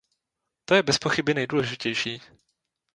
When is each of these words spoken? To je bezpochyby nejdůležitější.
To 0.65 0.75
je 0.75 0.83
bezpochyby 0.83 1.33
nejdůležitější. 1.33 2.21